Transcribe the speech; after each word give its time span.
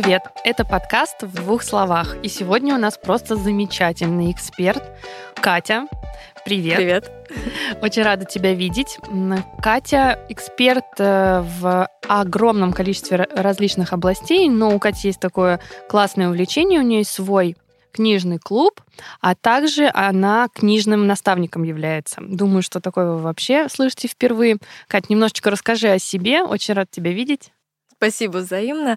привет! 0.00 0.22
Это 0.44 0.64
подкаст 0.64 1.24
«В 1.24 1.34
двух 1.34 1.64
словах». 1.64 2.16
И 2.22 2.28
сегодня 2.28 2.76
у 2.76 2.78
нас 2.78 2.96
просто 2.96 3.34
замечательный 3.34 4.30
эксперт 4.30 4.80
Катя. 5.34 5.88
Привет. 6.44 6.76
Привет. 6.76 7.12
Очень 7.82 8.04
рада 8.04 8.24
тебя 8.24 8.54
видеть. 8.54 8.96
Катя 9.60 10.24
эксперт 10.28 10.84
э, 10.98 11.42
в 11.42 11.88
огромном 12.06 12.72
количестве 12.72 13.26
различных 13.34 13.92
областей, 13.92 14.48
но 14.48 14.72
у 14.72 14.78
Кати 14.78 15.08
есть 15.08 15.18
такое 15.18 15.58
классное 15.88 16.28
увлечение, 16.28 16.78
у 16.78 16.84
нее 16.84 16.98
есть 16.98 17.10
свой 17.10 17.56
книжный 17.90 18.38
клуб, 18.38 18.80
а 19.20 19.34
также 19.34 19.90
она 19.92 20.46
книжным 20.54 21.08
наставником 21.08 21.64
является. 21.64 22.20
Думаю, 22.20 22.62
что 22.62 22.80
такое 22.80 23.14
вы 23.14 23.18
вообще 23.18 23.68
слышите 23.68 24.06
впервые. 24.06 24.58
Кать, 24.86 25.10
немножечко 25.10 25.50
расскажи 25.50 25.88
о 25.88 25.98
себе. 25.98 26.44
Очень 26.44 26.74
рад 26.74 26.88
тебя 26.88 27.10
видеть. 27.10 27.50
Спасибо 27.98 28.38
взаимно. 28.38 28.96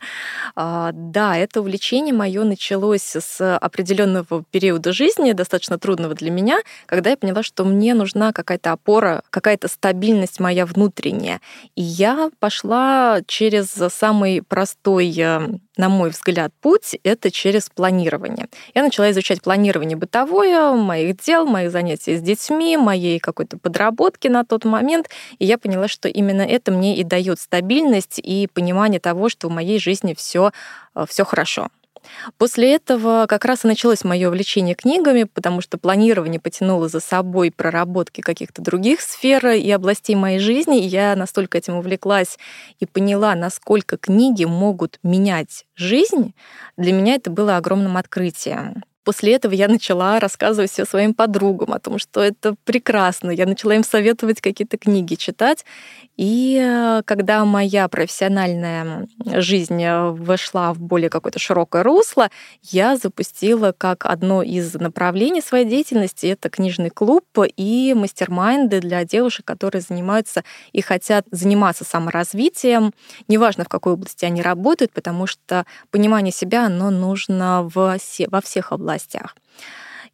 А, 0.55 0.91
да, 0.93 1.35
это 1.35 1.61
увлечение 1.61 2.13
мое 2.13 2.43
началось 2.43 3.15
с 3.15 3.57
определенного 3.57 4.43
периода 4.51 4.93
жизни, 4.93 5.31
достаточно 5.31 5.79
трудного 5.79 6.13
для 6.13 6.29
меня, 6.29 6.59
когда 6.85 7.09
я 7.09 7.17
поняла, 7.17 7.41
что 7.41 7.65
мне 7.65 7.95
нужна 7.95 8.31
какая-то 8.31 8.71
опора, 8.73 9.23
какая-то 9.31 9.69
стабильность 9.69 10.39
моя 10.39 10.67
внутренняя. 10.67 11.41
И 11.75 11.81
я 11.81 12.29
пошла 12.39 13.21
через 13.25 13.69
самый 13.69 14.43
простой 14.43 15.11
э, 15.17 15.49
на 15.77 15.89
мой 15.89 16.09
взгляд, 16.09 16.51
путь— 16.61 16.97
это 17.03 17.31
через 17.31 17.69
планирование. 17.69 18.47
Я 18.73 18.83
начала 18.83 19.09
изучать 19.11 19.41
планирование 19.41 19.97
бытовое, 19.97 20.73
моих 20.73 21.17
дел, 21.17 21.45
моих 21.45 21.71
занятий 21.71 22.17
с 22.17 22.21
детьми, 22.21 22.77
моей 22.77 23.19
какой-то 23.19 23.57
подработки 23.57 24.27
на 24.27 24.43
тот 24.43 24.65
момент, 24.65 25.09
и 25.39 25.45
я 25.45 25.57
поняла, 25.57 25.87
что 25.87 26.07
именно 26.07 26.41
это 26.41 26.71
мне 26.71 26.97
и 26.97 27.03
дает 27.03 27.39
стабильность 27.39 28.19
и 28.19 28.47
понимание 28.53 28.99
того, 28.99 29.29
что 29.29 29.47
в 29.47 29.51
моей 29.51 29.79
жизни 29.79 30.13
все 30.13 30.51
все 31.07 31.23
хорошо. 31.23 31.69
После 32.37 32.75
этого 32.75 33.25
как 33.27 33.45
раз 33.45 33.63
и 33.63 33.67
началось 33.67 34.03
мое 34.03 34.27
увлечение 34.27 34.75
книгами, 34.75 35.23
потому 35.23 35.61
что 35.61 35.77
планирование 35.77 36.39
потянуло 36.39 36.87
за 36.87 36.99
собой 36.99 37.51
проработки 37.51 38.21
каких-то 38.21 38.61
других 38.61 39.01
сфер 39.01 39.47
и 39.49 39.69
областей 39.71 40.15
моей 40.15 40.39
жизни. 40.39 40.83
И 40.83 40.87
я 40.87 41.15
настолько 41.15 41.57
этим 41.57 41.75
увлеклась 41.75 42.37
и 42.79 42.85
поняла, 42.85 43.35
насколько 43.35 43.97
книги 43.97 44.45
могут 44.45 44.99
менять 45.03 45.65
жизнь. 45.75 46.33
Для 46.77 46.93
меня 46.93 47.15
это 47.15 47.29
было 47.29 47.57
огромным 47.57 47.97
открытием. 47.97 48.83
После 49.03 49.33
этого 49.33 49.53
я 49.53 49.67
начала 49.67 50.19
рассказывать 50.19 50.71
все 50.71 50.85
своим 50.85 51.15
подругам 51.15 51.73
о 51.73 51.79
том, 51.79 51.97
что 51.97 52.21
это 52.21 52.55
прекрасно. 52.65 53.31
Я 53.31 53.47
начала 53.47 53.73
им 53.73 53.83
советовать 53.83 54.41
какие-то 54.41 54.77
книги 54.77 55.15
читать. 55.15 55.65
И 56.17 56.61
э, 56.61 57.01
когда 57.05 57.43
моя 57.45 57.87
профессиональная 57.87 59.07
жизнь 59.25 59.81
э, 59.81 60.11
вошла 60.11 60.71
в 60.71 60.79
более 60.79 61.09
какое-то 61.09 61.39
широкое 61.39 61.81
русло, 61.81 62.29
я 62.61 62.95
запустила 62.95 63.73
как 63.75 64.05
одно 64.05 64.43
из 64.43 64.75
направлений 64.75 65.41
своей 65.41 65.65
деятельности 65.65 66.27
это 66.27 66.51
книжный 66.51 66.91
клуб 66.91 67.25
и 67.57 67.95
мастер-майнды 67.97 68.81
для 68.81 69.03
девушек, 69.03 69.45
которые 69.45 69.81
занимаются 69.81 70.43
и 70.73 70.81
хотят 70.81 71.25
заниматься 71.31 71.85
саморазвитием. 71.85 72.93
Неважно, 73.27 73.63
в 73.63 73.69
какой 73.69 73.93
области 73.93 74.25
они 74.25 74.43
работают, 74.43 74.91
потому 74.91 75.25
что 75.25 75.65
понимание 75.89 76.31
себя, 76.31 76.67
оно 76.67 76.91
нужно 76.91 77.63
во, 77.63 77.97
во 78.27 78.41
всех 78.41 78.71
областях 78.71 78.90
областях. 78.91 79.35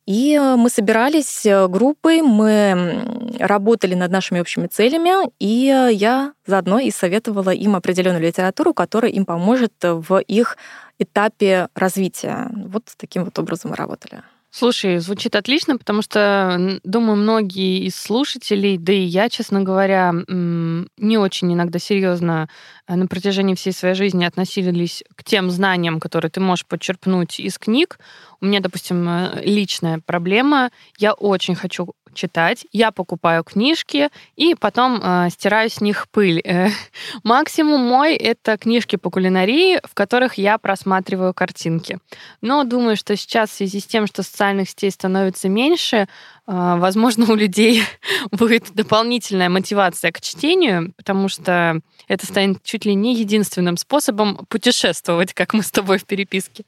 И 0.05 0.35
э, 0.35 0.55
мы 0.55 0.69
собирались 0.69 1.45
э, 1.45 1.67
группой, 1.67 2.21
мы 2.21 3.03
работали 3.39 3.93
над 3.93 4.11
нашими 4.11 4.39
общими 4.39 4.67
целями, 4.67 5.29
и 5.39 5.67
э, 5.67 5.93
я 5.93 6.33
заодно 6.45 6.79
и 6.79 6.91
советовала 6.91 7.49
им 7.49 7.75
определенную 7.75 8.23
литературу, 8.23 8.73
которая 8.73 9.11
им 9.11 9.25
поможет 9.25 9.73
в 9.81 10.19
их 10.19 10.57
этапе 10.99 11.67
развития. 11.75 12.49
Вот 12.67 12.83
таким 12.97 13.25
вот 13.25 13.37
образом 13.37 13.71
мы 13.71 13.75
работали. 13.75 14.21
Слушай, 14.49 14.97
звучит 14.99 15.35
отлично, 15.35 15.77
потому 15.77 16.01
что, 16.01 16.79
думаю, 16.83 17.17
многие 17.17 17.85
из 17.85 17.95
слушателей, 17.95 18.77
да 18.77 18.93
и 18.93 19.01
я, 19.01 19.29
честно 19.29 19.61
говоря, 19.61 20.13
не 20.27 21.17
очень 21.17 21.53
иногда 21.53 21.79
серьезно 21.79 22.47
на 22.87 23.07
протяжении 23.07 23.55
всей 23.55 23.73
своей 23.73 23.93
жизни 23.93 24.25
относились 24.25 25.03
к 25.15 25.23
тем 25.23 25.51
знаниям, 25.51 25.99
которые 25.99 26.31
ты 26.31 26.39
можешь 26.39 26.65
подчерпнуть 26.65 27.39
из 27.39 27.59
книг. 27.59 27.99
У 28.41 28.45
меня, 28.45 28.59
допустим, 28.59 29.07
э, 29.07 29.41
личная 29.43 29.99
проблема. 30.05 30.71
Я 30.97 31.13
очень 31.13 31.55
хочу 31.55 31.93
читать, 32.13 32.65
я 32.71 32.91
покупаю 32.91 33.43
книжки 33.43 34.09
и 34.35 34.55
потом 34.55 34.99
э, 35.01 35.29
стираю 35.29 35.69
с 35.69 35.81
них 35.81 36.07
пыль. 36.09 36.41
Э, 36.43 36.69
максимум 37.23 37.81
мой 37.81 38.15
это 38.15 38.57
книжки 38.57 38.95
по 38.95 39.09
кулинарии, 39.09 39.79
в 39.83 39.93
которых 39.93 40.35
я 40.35 40.57
просматриваю 40.57 41.33
картинки. 41.33 41.99
Но 42.41 42.63
думаю, 42.63 42.97
что 42.97 43.15
сейчас 43.15 43.49
в 43.49 43.53
связи 43.53 43.79
с 43.79 43.85
тем, 43.85 44.07
что 44.07 44.23
социальных 44.23 44.69
сетей 44.69 44.91
становится 44.91 45.47
меньше, 45.49 46.07
возможно, 46.47 47.31
у 47.31 47.35
людей 47.35 47.83
будет 48.31 48.73
дополнительная 48.73 49.49
мотивация 49.49 50.11
к 50.11 50.21
чтению, 50.21 50.93
потому 50.95 51.27
что 51.27 51.81
это 52.07 52.25
станет 52.25 52.63
чуть 52.63 52.85
ли 52.85 52.95
не 52.95 53.15
единственным 53.15 53.77
способом 53.77 54.45
путешествовать, 54.49 55.33
как 55.33 55.53
мы 55.53 55.61
с 55.61 55.71
тобой 55.71 55.97
в 55.97 56.05
переписке 56.05 56.63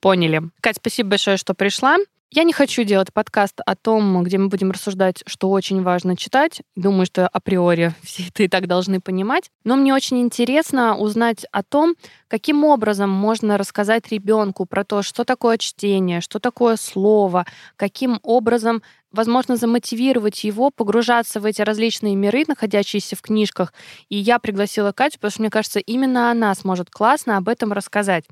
поняли. 0.00 0.42
Кать, 0.60 0.76
спасибо 0.76 1.10
большое, 1.10 1.36
что 1.36 1.54
пришла. 1.54 1.96
Я 2.36 2.42
не 2.42 2.52
хочу 2.52 2.82
делать 2.82 3.12
подкаст 3.12 3.60
о 3.64 3.76
том, 3.76 4.24
где 4.24 4.38
мы 4.38 4.48
будем 4.48 4.72
рассуждать, 4.72 5.22
что 5.24 5.50
очень 5.50 5.82
важно 5.84 6.16
читать. 6.16 6.62
Думаю, 6.74 7.06
что 7.06 7.28
априори 7.28 7.94
все 8.02 8.24
это 8.26 8.42
и 8.42 8.48
так 8.48 8.66
должны 8.66 9.00
понимать. 9.00 9.52
Но 9.62 9.76
мне 9.76 9.94
очень 9.94 10.20
интересно 10.20 10.96
узнать 10.96 11.46
о 11.52 11.62
том, 11.62 11.94
каким 12.26 12.64
образом 12.64 13.08
можно 13.08 13.56
рассказать 13.56 14.10
ребенку 14.10 14.66
про 14.66 14.84
то, 14.84 15.02
что 15.02 15.24
такое 15.24 15.58
чтение, 15.58 16.20
что 16.20 16.40
такое 16.40 16.74
слово, 16.74 17.46
каким 17.76 18.18
образом 18.24 18.82
возможно, 19.14 19.56
замотивировать 19.56 20.44
его 20.44 20.70
погружаться 20.70 21.40
в 21.40 21.44
эти 21.44 21.62
различные 21.62 22.14
миры, 22.16 22.44
находящиеся 22.46 23.16
в 23.16 23.22
книжках. 23.22 23.72
И 24.08 24.16
я 24.16 24.38
пригласила 24.38 24.92
Катю, 24.92 25.16
потому 25.16 25.30
что, 25.30 25.42
мне 25.42 25.50
кажется, 25.50 25.80
именно 25.80 26.30
она 26.30 26.54
сможет 26.54 26.90
классно 26.90 27.36
об 27.36 27.48
этом 27.48 27.72
рассказать. 27.72 28.24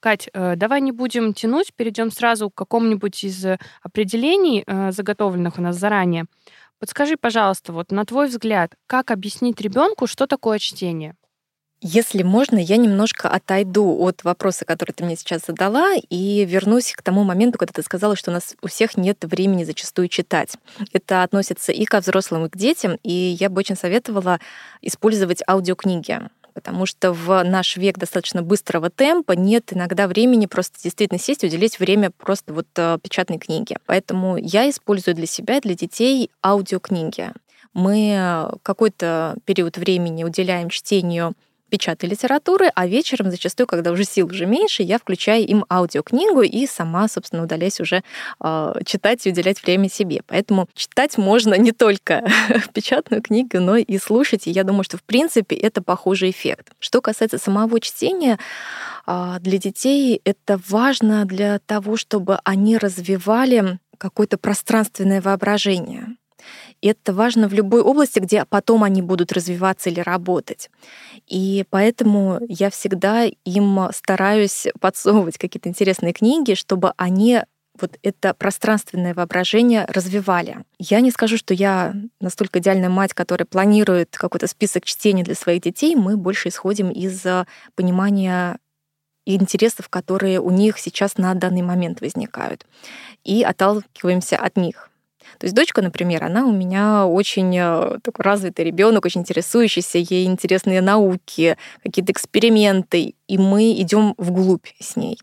Кать, 0.00 0.28
э, 0.32 0.56
давай 0.56 0.80
не 0.80 0.92
будем 0.92 1.34
тянуть, 1.34 1.72
перейдем 1.74 2.10
сразу 2.10 2.50
к 2.50 2.54
какому-нибудь 2.54 3.22
из 3.24 3.44
определений, 3.82 4.64
э, 4.66 4.92
заготовленных 4.92 5.58
у 5.58 5.62
нас 5.62 5.76
заранее. 5.76 6.24
Подскажи, 6.80 7.16
пожалуйста, 7.20 7.74
вот 7.74 7.92
на 7.92 8.06
твой 8.06 8.26
взгляд, 8.28 8.74
как 8.86 9.10
объяснить 9.10 9.60
ребенку, 9.60 10.06
что 10.06 10.26
такое 10.26 10.58
чтение? 10.58 11.14
Если 11.82 12.22
можно, 12.22 12.58
я 12.58 12.76
немножко 12.76 13.28
отойду 13.28 13.96
от 14.00 14.22
вопроса, 14.22 14.66
который 14.66 14.92
ты 14.92 15.02
мне 15.02 15.16
сейчас 15.16 15.42
задала, 15.46 15.94
и 16.10 16.44
вернусь 16.44 16.92
к 16.92 17.02
тому 17.02 17.24
моменту, 17.24 17.58
когда 17.58 17.72
ты 17.72 17.82
сказала, 17.82 18.16
что 18.16 18.30
у 18.30 18.34
нас 18.34 18.54
у 18.60 18.68
всех 18.68 18.98
нет 18.98 19.24
времени 19.24 19.64
зачастую 19.64 20.08
читать. 20.08 20.56
Это 20.92 21.22
относится 21.22 21.72
и 21.72 21.86
ко 21.86 22.00
взрослым, 22.00 22.44
и 22.44 22.48
к 22.50 22.56
детям, 22.56 22.98
и 23.02 23.12
я 23.12 23.48
бы 23.48 23.60
очень 23.60 23.76
советовала 23.76 24.40
использовать 24.82 25.42
аудиокниги 25.48 26.20
потому 26.52 26.84
что 26.84 27.12
в 27.12 27.44
наш 27.44 27.76
век 27.76 27.96
достаточно 27.96 28.42
быстрого 28.42 28.90
темпа 28.90 29.32
нет 29.32 29.72
иногда 29.72 30.08
времени 30.08 30.46
просто 30.46 30.82
действительно 30.82 31.18
сесть 31.18 31.44
и 31.44 31.46
уделить 31.46 31.78
время 31.78 32.10
просто 32.10 32.52
вот 32.52 32.66
э, 32.76 32.98
печатной 33.00 33.38
книге. 33.38 33.76
Поэтому 33.86 34.36
я 34.36 34.68
использую 34.68 35.14
для 35.14 35.26
себя, 35.26 35.60
для 35.60 35.76
детей 35.76 36.28
аудиокниги. 36.44 37.30
Мы 37.72 38.50
какой-то 38.64 39.36
период 39.44 39.76
времени 39.78 40.24
уделяем 40.24 40.70
чтению 40.70 41.34
печатной 41.70 42.10
литературы, 42.10 42.70
а 42.74 42.86
вечером 42.86 43.30
зачастую, 43.30 43.66
когда 43.66 43.92
уже 43.92 44.04
сил 44.04 44.26
уже 44.26 44.46
меньше, 44.46 44.82
я 44.82 44.98
включаю 44.98 45.46
им 45.46 45.64
аудиокнигу 45.70 46.42
и 46.42 46.66
сама, 46.66 47.08
собственно, 47.08 47.44
удаляюсь 47.44 47.80
уже 47.80 48.02
э, 48.42 48.72
читать 48.84 49.26
и 49.26 49.30
уделять 49.30 49.62
время 49.62 49.88
себе. 49.88 50.22
Поэтому 50.26 50.68
читать 50.74 51.16
можно 51.16 51.54
не 51.54 51.72
только 51.72 52.24
печатную 52.74 53.22
книгу, 53.22 53.60
но 53.60 53.76
и 53.76 53.98
слушать. 53.98 54.46
И 54.46 54.50
я 54.50 54.64
думаю, 54.64 54.84
что 54.84 54.98
в 54.98 55.02
принципе 55.02 55.56
это 55.56 55.82
похожий 55.82 56.30
эффект. 56.30 56.72
Что 56.78 57.00
касается 57.00 57.38
самого 57.38 57.80
чтения, 57.80 58.38
э, 59.06 59.36
для 59.40 59.58
детей 59.58 60.20
это 60.24 60.60
важно 60.68 61.24
для 61.24 61.58
того, 61.60 61.96
чтобы 61.96 62.38
они 62.44 62.76
развивали 62.76 63.78
какое-то 63.98 64.38
пространственное 64.38 65.20
воображение. 65.20 66.16
И 66.80 66.88
это 66.88 67.12
важно 67.12 67.48
в 67.48 67.52
любой 67.52 67.82
области, 67.82 68.18
где 68.20 68.44
потом 68.44 68.84
они 68.84 69.02
будут 69.02 69.32
развиваться 69.32 69.90
или 69.90 70.00
работать. 70.00 70.70
И 71.26 71.64
поэтому 71.70 72.40
я 72.48 72.70
всегда 72.70 73.24
им 73.24 73.80
стараюсь 73.92 74.66
подсовывать 74.80 75.38
какие-то 75.38 75.68
интересные 75.68 76.12
книги, 76.12 76.54
чтобы 76.54 76.92
они 76.96 77.42
вот 77.80 77.98
это 78.02 78.34
пространственное 78.34 79.14
воображение 79.14 79.86
развивали. 79.86 80.64
Я 80.78 81.00
не 81.00 81.10
скажу, 81.10 81.36
что 81.36 81.54
я 81.54 81.94
настолько 82.20 82.58
идеальная 82.58 82.90
мать, 82.90 83.14
которая 83.14 83.46
планирует 83.46 84.16
какой-то 84.16 84.46
список 84.48 84.84
чтений 84.84 85.22
для 85.22 85.34
своих 85.34 85.62
детей. 85.62 85.94
Мы 85.94 86.16
больше 86.16 86.48
исходим 86.48 86.90
из 86.90 87.24
понимания 87.74 88.58
интересов, 89.24 89.88
которые 89.88 90.40
у 90.40 90.50
них 90.50 90.78
сейчас 90.78 91.16
на 91.16 91.34
данный 91.34 91.62
момент 91.62 92.00
возникают, 92.00 92.66
и 93.24 93.42
отталкиваемся 93.42 94.36
от 94.36 94.56
них. 94.56 94.89
То 95.38 95.46
есть 95.46 95.54
дочка, 95.54 95.82
например, 95.82 96.24
она 96.24 96.46
у 96.46 96.52
меня 96.52 97.06
очень 97.06 97.56
э, 97.56 97.98
такой 98.02 98.24
развитый 98.24 98.64
ребенок, 98.64 99.04
очень 99.04 99.22
интересующийся, 99.22 99.98
ей 99.98 100.26
интересные 100.26 100.80
науки, 100.80 101.56
какие-то 101.82 102.12
эксперименты, 102.12 103.14
и 103.30 103.38
мы 103.38 103.74
идем 103.74 104.14
вглубь 104.18 104.66
с 104.80 104.96
ней. 104.96 105.16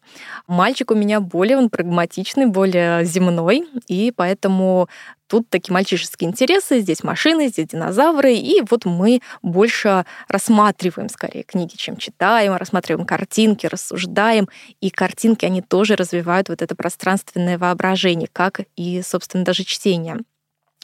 Мальчик 0.47 0.91
у 0.91 0.95
меня 0.95 1.19
более 1.19 1.57
он 1.57 1.69
прагматичный, 1.69 2.45
более 2.45 3.03
земной, 3.03 3.67
и 3.89 4.13
поэтому 4.15 4.87
тут 5.27 5.49
такие 5.49 5.73
мальчишеские 5.73 6.29
интересы, 6.29 6.79
здесь 6.79 7.03
машины, 7.03 7.49
здесь 7.49 7.67
динозавры, 7.67 8.33
и 8.33 8.61
вот 8.69 8.85
мы 8.85 9.19
больше 9.41 10.05
рассматриваем 10.29 11.09
скорее 11.09 11.43
книги, 11.43 11.75
чем 11.75 11.97
читаем, 11.97 12.55
рассматриваем 12.55 13.05
картинки, 13.05 13.67
рассуждаем, 13.67 14.47
и 14.79 14.89
картинки, 14.89 15.43
они 15.43 15.61
тоже 15.61 15.97
развивают 15.97 16.47
вот 16.47 16.61
это 16.61 16.77
пространственное 16.77 17.57
воображение, 17.57 18.29
как 18.31 18.61
и, 18.77 19.01
собственно, 19.01 19.43
даже 19.43 19.65
чтение. 19.65 20.19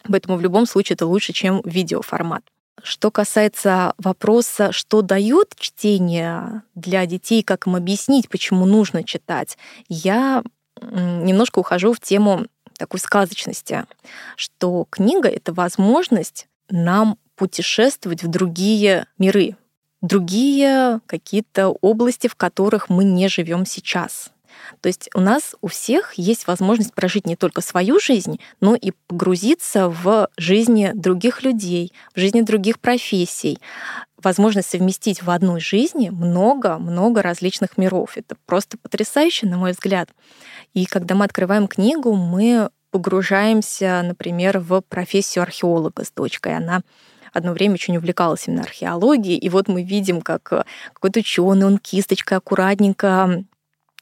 Поэтому 0.09 0.35
в 0.35 0.41
любом 0.41 0.65
случае 0.65 0.95
это 0.95 1.05
лучше, 1.05 1.31
чем 1.31 1.61
видеоформат. 1.63 2.43
Что 2.83 3.11
касается 3.11 3.93
вопроса, 3.97 4.73
что 4.73 5.01
дает 5.01 5.55
чтение 5.57 6.63
для 6.75 7.05
детей, 7.05 7.41
как 7.41 7.65
им 7.65 7.77
объяснить, 7.77 8.27
почему 8.27 8.65
нужно 8.65 9.05
читать, 9.05 9.57
я 9.87 10.43
немножко 10.81 11.59
ухожу 11.59 11.93
в 11.93 12.01
тему 12.01 12.45
такой 12.77 12.99
сказочности, 12.99 13.85
что 14.35 14.85
книга— 14.89 15.29
это 15.29 15.53
возможность 15.53 16.47
нам 16.69 17.17
путешествовать 17.37 18.21
в 18.21 18.27
другие 18.27 19.07
миры, 19.17 19.55
другие 20.01 20.99
какие-то 21.05 21.69
области, 21.69 22.27
в 22.27 22.35
которых 22.35 22.89
мы 22.89 23.05
не 23.05 23.29
живем 23.29 23.65
сейчас. 23.65 24.32
То 24.81 24.87
есть 24.87 25.09
у 25.13 25.19
нас 25.19 25.55
у 25.61 25.67
всех 25.67 26.13
есть 26.15 26.47
возможность 26.47 26.93
прожить 26.93 27.25
не 27.25 27.35
только 27.35 27.61
свою 27.61 27.99
жизнь, 27.99 28.39
но 28.59 28.75
и 28.75 28.91
погрузиться 29.07 29.89
в 29.89 30.29
жизни 30.37 30.91
других 30.93 31.43
людей, 31.43 31.91
в 32.15 32.19
жизни 32.19 32.41
других 32.41 32.79
профессий. 32.79 33.59
Возможность 34.17 34.69
совместить 34.69 35.21
в 35.21 35.29
одной 35.29 35.59
жизни 35.59 36.09
много-много 36.09 37.21
различных 37.21 37.77
миров. 37.77 38.15
Это 38.15 38.35
просто 38.45 38.77
потрясающе, 38.77 39.47
на 39.47 39.57
мой 39.57 39.71
взгляд. 39.71 40.09
И 40.73 40.85
когда 40.85 41.15
мы 41.15 41.25
открываем 41.25 41.67
книгу, 41.67 42.13
мы 42.13 42.69
погружаемся, 42.91 44.01
например, 44.03 44.59
в 44.59 44.81
профессию 44.81 45.41
археолога 45.41 46.05
с 46.05 46.11
дочкой. 46.11 46.55
Она 46.55 46.81
одно 47.33 47.51
время 47.51 47.73
очень 47.73 47.97
увлекалась 47.97 48.47
именно 48.47 48.61
археологией, 48.61 49.37
и 49.37 49.49
вот 49.49 49.67
мы 49.67 49.83
видим, 49.83 50.21
как 50.21 50.65
какой-то 50.93 51.19
ученый, 51.19 51.65
он 51.65 51.79
кисточкой 51.79 52.37
аккуратненько 52.37 53.43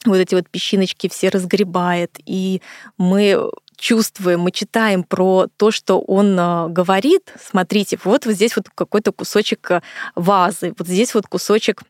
вот 0.05 0.17
эти 0.17 0.35
вот 0.35 0.49
песчиночки 0.49 1.09
все 1.09 1.29
разгребает, 1.29 2.19
и 2.25 2.61
мы 2.97 3.51
чувствуем, 3.77 4.41
мы 4.41 4.51
читаем 4.51 5.03
про 5.03 5.47
то, 5.57 5.71
что 5.71 5.99
он 5.99 6.37
а, 6.39 6.67
говорит. 6.67 7.33
Смотрите, 7.43 7.97
вот, 8.03 8.25
вот 8.25 8.35
здесь 8.35 8.55
вот 8.55 8.69
какой-то 8.73 9.11
кусочек 9.11 9.71
а, 9.71 9.81
вазы, 10.15 10.73
вот 10.77 10.87
здесь 10.87 11.13
вот 11.15 11.25
кусочек 11.27 11.81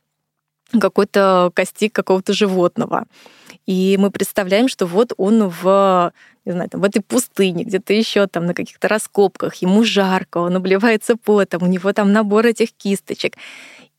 какой-то 0.79 1.51
кости 1.53 1.89
какого-то 1.89 2.31
животного. 2.31 3.05
И 3.65 3.97
мы 3.99 4.09
представляем, 4.09 4.69
что 4.69 4.85
вот 4.85 5.13
он 5.17 5.49
в 5.49 6.13
не 6.45 6.53
знаю, 6.53 6.69
там, 6.69 6.81
в 6.81 6.83
этой 6.83 7.01
пустыне, 7.01 7.63
где-то 7.63 7.93
еще 7.93 8.25
там 8.25 8.45
на 8.45 8.53
каких-то 8.53 8.87
раскопках, 8.87 9.55
ему 9.55 9.83
жарко, 9.83 10.39
он 10.39 10.55
обливается 10.55 11.15
потом, 11.15 11.63
у 11.63 11.67
него 11.67 11.93
там 11.93 12.11
набор 12.11 12.47
этих 12.47 12.71
кисточек. 12.73 13.35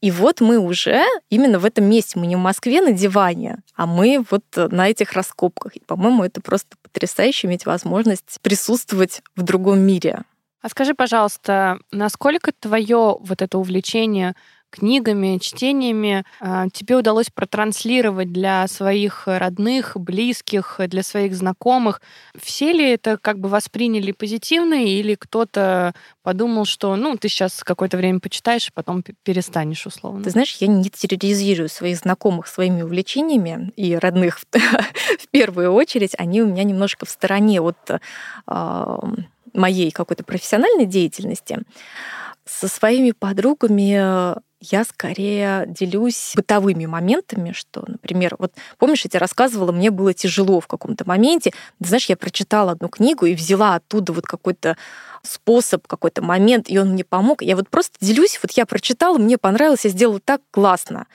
И 0.02 0.10
вот 0.10 0.40
мы 0.40 0.58
уже 0.58 1.04
именно 1.30 1.60
в 1.60 1.64
этом 1.64 1.84
месте, 1.84 2.18
мы 2.18 2.26
не 2.26 2.34
в 2.34 2.40
Москве 2.40 2.80
на 2.82 2.90
диване, 2.90 3.58
а 3.76 3.86
мы 3.86 4.24
вот 4.30 4.44
на 4.56 4.90
этих 4.90 5.12
раскопках. 5.12 5.76
И, 5.76 5.80
по-моему, 5.80 6.24
это 6.24 6.40
просто 6.40 6.76
потрясающе 6.82 7.46
иметь 7.46 7.66
возможность 7.66 8.40
присутствовать 8.42 9.22
в 9.36 9.42
другом 9.42 9.78
мире. 9.78 10.24
А 10.60 10.68
скажи, 10.68 10.94
пожалуйста, 10.94 11.78
насколько 11.92 12.52
твое 12.52 13.16
вот 13.20 13.42
это 13.42 13.58
увлечение 13.58 14.34
книгами, 14.72 15.38
чтениями 15.38 16.24
а, 16.40 16.68
тебе 16.70 16.96
удалось 16.96 17.30
протранслировать 17.32 18.32
для 18.32 18.66
своих 18.66 19.24
родных, 19.26 19.96
близких, 19.96 20.80
для 20.86 21.02
своих 21.02 21.34
знакомых? 21.34 22.00
Все 22.40 22.72
ли 22.72 22.90
это 22.90 23.18
как 23.18 23.38
бы 23.38 23.48
восприняли 23.48 24.12
позитивно, 24.12 24.82
или 24.84 25.14
кто-то 25.14 25.94
подумал, 26.22 26.64
что, 26.64 26.96
ну, 26.96 27.16
ты 27.16 27.28
сейчас 27.28 27.62
какое-то 27.62 27.96
время 27.96 28.18
почитаешь, 28.18 28.68
а 28.68 28.72
потом 28.74 29.04
перестанешь 29.22 29.86
условно? 29.86 30.24
Ты 30.24 30.30
знаешь, 30.30 30.56
я 30.60 30.66
не 30.66 30.90
терроризирую 30.90 31.68
своих 31.68 31.98
знакомых 31.98 32.46
своими 32.46 32.82
увлечениями, 32.82 33.72
и 33.76 33.94
родных 33.94 34.40
в 34.40 34.46
первую 35.30 35.72
очередь, 35.72 36.14
они 36.18 36.42
у 36.42 36.46
меня 36.46 36.64
немножко 36.64 37.06
в 37.06 37.10
стороне 37.10 37.60
от 37.60 38.00
моей 39.52 39.90
какой-то 39.90 40.24
профессиональной 40.24 40.86
деятельности. 40.86 41.60
Со 42.44 42.68
своими 42.68 43.12
подругами 43.12 44.34
я 44.62 44.84
скорее 44.84 45.64
делюсь 45.66 46.32
бытовыми 46.36 46.86
моментами, 46.86 47.52
что, 47.52 47.84
например, 47.86 48.36
вот 48.38 48.52
помнишь, 48.78 49.02
я 49.04 49.10
тебе 49.10 49.18
рассказывала, 49.18 49.72
мне 49.72 49.90
было 49.90 50.14
тяжело 50.14 50.60
в 50.60 50.68
каком-то 50.68 51.04
моменте. 51.06 51.50
Ты 51.80 51.88
знаешь, 51.88 52.06
я 52.06 52.16
прочитала 52.16 52.72
одну 52.72 52.88
книгу 52.88 53.26
и 53.26 53.34
взяла 53.34 53.74
оттуда 53.74 54.12
вот 54.12 54.24
какой-то 54.24 54.76
способ, 55.24 55.86
какой-то 55.86 56.22
момент, 56.22 56.70
и 56.70 56.78
он 56.78 56.90
мне 56.90 57.04
помог. 57.04 57.42
Я 57.42 57.56
вот 57.56 57.68
просто 57.68 57.96
делюсь, 58.00 58.38
вот 58.42 58.52
я 58.52 58.64
прочитала, 58.64 59.18
мне 59.18 59.36
понравилось, 59.36 59.84
я 59.84 59.90
сделала 59.90 60.20
так 60.20 60.40
классно. 60.52 61.06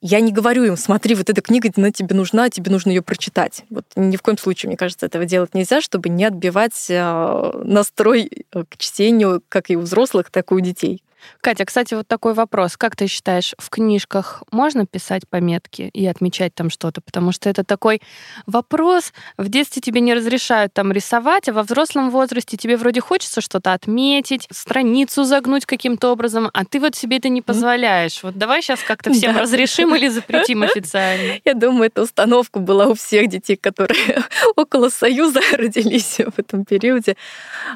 Я 0.00 0.20
не 0.20 0.32
говорю 0.32 0.64
им, 0.64 0.76
смотри, 0.76 1.14
вот 1.14 1.30
эта 1.30 1.40
книга, 1.40 1.70
она 1.76 1.90
тебе 1.90 2.14
нужна, 2.14 2.50
тебе 2.50 2.70
нужно 2.70 2.90
ее 2.90 3.02
прочитать. 3.02 3.64
Вот 3.70 3.84
ни 3.96 4.16
в 4.16 4.22
коем 4.22 4.38
случае, 4.38 4.68
мне 4.68 4.76
кажется, 4.76 5.06
этого 5.06 5.24
делать 5.24 5.54
нельзя, 5.54 5.80
чтобы 5.80 6.08
не 6.08 6.24
отбивать 6.24 6.86
э, 6.88 7.52
настрой 7.64 8.30
э, 8.52 8.64
к 8.68 8.76
чтению 8.78 9.42
как 9.48 9.70
и 9.70 9.76
у 9.76 9.80
взрослых, 9.80 10.30
так 10.30 10.50
и 10.52 10.54
у 10.54 10.60
детей. 10.60 11.03
Катя, 11.40 11.64
кстати, 11.64 11.94
вот 11.94 12.08
такой 12.08 12.34
вопрос. 12.34 12.76
Как 12.76 12.96
ты 12.96 13.06
считаешь, 13.06 13.54
в 13.58 13.70
книжках 13.70 14.42
можно 14.50 14.86
писать 14.86 15.28
пометки 15.28 15.90
и 15.92 16.06
отмечать 16.06 16.54
там 16.54 16.70
что-то? 16.70 17.00
Потому 17.00 17.32
что 17.32 17.48
это 17.50 17.64
такой 17.64 18.00
вопрос. 18.46 19.12
В 19.36 19.48
детстве 19.48 19.82
тебе 19.82 20.00
не 20.00 20.14
разрешают 20.14 20.72
там 20.72 20.92
рисовать, 20.92 21.48
а 21.48 21.52
во 21.52 21.62
взрослом 21.62 22.10
возрасте 22.10 22.56
тебе 22.56 22.76
вроде 22.76 23.00
хочется 23.00 23.40
что-то 23.40 23.72
отметить, 23.72 24.46
страницу 24.52 25.24
загнуть 25.24 25.66
каким-то 25.66 26.12
образом, 26.12 26.50
а 26.52 26.64
ты 26.64 26.80
вот 26.80 26.94
себе 26.94 27.18
это 27.18 27.28
не 27.28 27.42
позволяешь. 27.42 28.22
Вот 28.22 28.36
давай 28.36 28.62
сейчас 28.62 28.80
как-то 28.82 29.12
всем 29.12 29.34
да. 29.34 29.40
разрешим 29.40 29.94
или 29.94 30.08
запретим 30.08 30.62
официально. 30.62 31.40
Я 31.44 31.54
думаю, 31.54 31.86
эта 31.86 32.02
установка 32.02 32.58
была 32.58 32.86
у 32.86 32.94
всех 32.94 33.28
детей, 33.28 33.56
которые 33.56 34.24
около 34.56 34.88
Союза 34.88 35.40
родились 35.52 36.18
в 36.18 36.38
этом 36.38 36.64
периоде. 36.64 37.16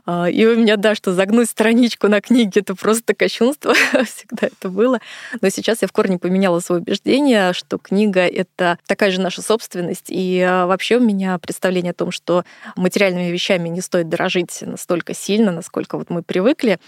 А, 0.07 0.29
и 0.29 0.45
у 0.47 0.57
меня, 0.57 0.77
да, 0.77 0.95
что 0.95 1.13
загнуть 1.13 1.51
страничку 1.51 2.09
на 2.09 2.21
книге, 2.21 2.61
это 2.61 2.75
просто 2.75 3.15
кощунство 3.15 3.38
кощунство, 3.39 3.75
всегда 4.05 4.49
это 4.49 4.69
было. 4.69 5.01
Но 5.41 5.49
сейчас 5.49 5.83
я 5.83 5.89
в 5.89 5.93
корне 5.93 6.19
поменяла 6.19 6.61
свое 6.61 6.81
убеждение, 6.81 7.53
что 7.53 7.79
книга— 7.79 8.21
это 8.27 8.79
такая 8.87 9.11
же 9.11 9.21
наша 9.21 9.43
собственность. 9.43 10.07
И 10.09 10.41
а, 10.41 10.67
вообще 10.67 10.97
у 10.97 11.01
меня 11.01 11.39
представление 11.39 11.91
о 11.91 11.95
том, 11.95 12.11
что 12.11 12.45
материальными 12.77 13.31
вещами 13.31 13.69
не 13.69 13.81
стоит 13.81 14.09
дорожить 14.09 14.63
настолько 14.63 15.15
сильно, 15.15 15.53
насколько 15.53 15.97
вот 15.97 16.11
мы 16.11 16.23
привыкли. 16.23 16.79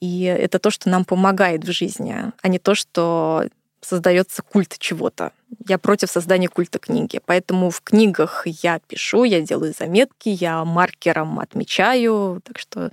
И 0.00 0.22
это 0.22 0.58
то, 0.58 0.70
что 0.70 0.88
нам 0.88 1.04
помогает 1.04 1.64
в 1.64 1.72
жизни, 1.72 2.16
а 2.42 2.48
не 2.48 2.58
то, 2.58 2.74
что 2.74 3.44
создается 3.80 4.42
культ 4.42 4.76
чего-то. 4.78 5.32
Я 5.66 5.78
против 5.78 6.10
создания 6.10 6.48
культа 6.48 6.78
книги. 6.78 7.20
Поэтому 7.24 7.70
в 7.70 7.80
книгах 7.80 8.42
я 8.46 8.78
пишу, 8.78 9.24
я 9.24 9.40
делаю 9.40 9.72
заметки, 9.76 10.28
я 10.28 10.64
маркером 10.64 11.38
отмечаю. 11.40 12.42
Так 12.44 12.58
что 12.58 12.90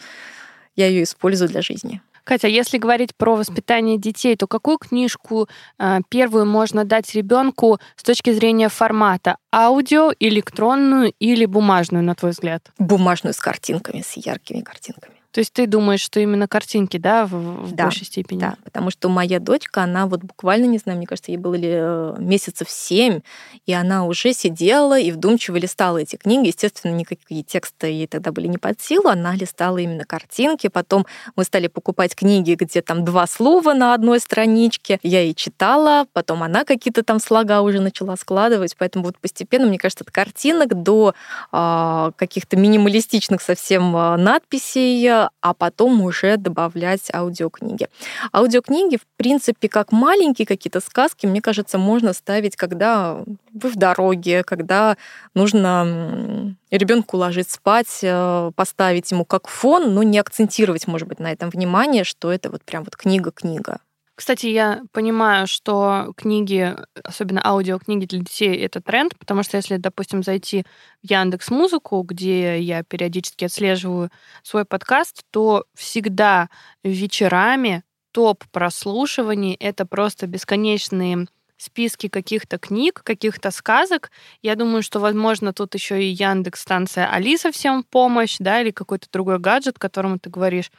я 0.78 0.88
ее 0.88 1.04
использую 1.04 1.50
для 1.50 1.62
жизни. 1.62 2.02
Катя, 2.28 2.50
если 2.50 2.78
говорить 2.78 3.16
про 3.16 3.38
воспитание 3.38 3.98
детей, 3.98 4.36
то 4.36 4.48
какую 4.48 4.80
книжку 4.80 5.48
э, 5.80 6.00
первую 6.10 6.46
можно 6.46 6.84
дать 6.84 7.16
ребенку 7.16 7.80
с 7.96 8.04
точки 8.04 8.34
зрения 8.34 8.68
формата? 8.68 9.38
Аудио, 9.50 10.12
электронную 10.20 11.14
или 11.20 11.46
бумажную, 11.46 12.04
на 12.04 12.16
твой 12.16 12.32
взгляд? 12.32 12.70
Бумажную 12.80 13.34
с 13.34 13.40
картинками, 13.40 14.04
с 14.06 14.18
яркими 14.18 14.60
картинками. 14.60 15.17
То 15.38 15.42
есть 15.42 15.54
ты 15.54 15.68
думаешь, 15.68 16.02
что 16.02 16.20
именно 16.20 16.48
картинки, 16.48 16.98
да, 16.98 17.28
в, 17.28 17.68
в 17.68 17.72
да, 17.72 17.84
большей 17.84 18.08
степени? 18.08 18.40
Да, 18.40 18.56
потому 18.64 18.90
что 18.90 19.08
моя 19.08 19.40
дочка, 19.40 19.84
она 19.84 20.08
вот 20.08 20.22
буквально, 20.22 20.66
не 20.66 20.80
знаю, 20.80 20.98
мне 20.98 21.06
кажется, 21.06 21.30
ей 21.30 21.38
было 21.38 21.54
ли 21.54 21.70
э, 21.74 22.16
месяцев 22.18 22.68
семь, 22.72 23.20
и 23.68 23.74
она 23.74 24.06
уже 24.06 24.34
сидела 24.34 24.98
и 25.00 25.12
вдумчиво 25.12 25.58
листала 25.58 26.00
эти 26.00 26.16
книги. 26.16 26.48
Естественно, 26.48 26.92
никакие 26.92 27.44
тексты 27.44 27.86
ей 27.86 28.08
тогда 28.08 28.32
были 28.32 28.48
не 28.48 28.58
под 28.58 28.82
силу, 28.82 29.10
она 29.10 29.36
листала 29.36 29.78
именно 29.78 30.06
картинки. 30.06 30.70
Потом 30.70 31.06
мы 31.36 31.44
стали 31.44 31.68
покупать 31.68 32.16
книги, 32.16 32.56
где 32.60 32.82
там 32.82 33.06
два 33.06 33.28
слова 33.28 33.76
на 33.76 33.94
одной 33.94 34.20
страничке. 34.20 35.00
Я 35.04 35.22
ей 35.22 35.36
читала, 35.36 36.08
потом 36.14 36.42
она 36.42 36.66
какие-то 36.66 37.04
там 37.04 37.20
слога 37.20 37.62
уже 37.62 37.80
начала 37.80 38.16
складывать. 38.16 38.76
Поэтому 38.76 39.06
вот 39.06 39.20
постепенно, 39.20 39.68
мне 39.68 39.78
кажется, 39.78 40.04
от 40.04 40.10
картинок 40.10 40.82
до 40.82 41.14
э, 41.52 42.12
каких-то 42.16 42.58
минималистичных 42.58 43.44
совсем 43.44 43.96
а, 43.96 44.18
надписей 44.18 45.27
а 45.42 45.54
потом 45.54 46.02
уже 46.02 46.38
добавлять 46.38 47.10
аудиокниги. 47.14 47.88
Аудиокниги, 48.34 48.98
в 48.98 49.06
принципе, 49.18 49.70
как 49.70 49.92
маленькие 49.92 50.46
какие-то 50.46 50.80
сказки, 50.80 51.26
мне 51.26 51.42
кажется, 51.42 51.78
можно 51.78 52.14
ставить, 52.14 52.56
когда 52.56 53.24
вы 53.54 53.70
в 53.70 53.76
дороге, 53.76 54.44
когда 54.44 54.98
нужно 55.34 56.56
ребенку 56.72 57.18
ложить 57.18 57.50
спать, 57.50 58.00
э, 58.02 58.52
поставить 58.56 59.12
ему 59.12 59.26
как 59.26 59.48
фон, 59.48 59.94
но 59.94 60.04
не 60.04 60.20
акцентировать, 60.20 60.88
может 60.88 61.08
быть, 61.08 61.20
на 61.20 61.32
этом 61.32 61.50
внимание, 61.50 62.04
что 62.04 62.32
это 62.32 62.50
вот 62.50 62.64
прям 62.64 62.84
вот 62.84 62.96
книга-книга. 62.96 63.80
Кстати, 64.18 64.48
я 64.48 64.82
понимаю, 64.94 65.46
что 65.46 66.12
книги, 66.18 66.76
особенно 67.04 67.40
аудиокниги 67.46 68.08
для 68.08 68.18
детей, 68.20 68.58
это 68.58 68.82
тренд, 68.82 69.16
потому 69.16 69.44
что 69.44 69.58
если, 69.58 69.78
допустим, 69.78 70.24
зайти 70.24 70.64
в 71.04 71.12
Яндекс 71.12 71.52
Музыку, 71.52 72.02
где 72.02 72.60
я 72.60 72.82
периодически 72.82 73.46
отслеживаю 73.46 74.10
свой 74.42 74.66
подкаст, 74.66 75.22
то 75.30 75.66
всегда 75.76 76.50
вечерами 76.84 77.84
топ 78.12 78.44
прослушиваний 78.52 79.54
это 79.54 79.86
просто 79.86 80.26
бесконечные 80.26 81.28
списки 81.58 82.08
каких-то 82.08 82.58
книг, 82.58 83.02
каких-то 83.04 83.52
сказок. 83.52 84.10
Я 84.42 84.56
думаю, 84.56 84.82
что, 84.82 85.00
возможно, 85.00 85.54
тут 85.54 85.76
еще 85.76 86.02
и 86.04 86.08
Яндекс 86.08 86.62
станция 86.62 87.08
Алиса 87.08 87.52
всем 87.52 87.84
помощь, 87.84 88.38
да, 88.40 88.62
или 88.62 88.72
какой-то 88.72 89.08
другой 89.12 89.38
гаджет, 89.38 89.78
которому 89.78 90.18
ты 90.18 90.32
говоришь, 90.32 90.72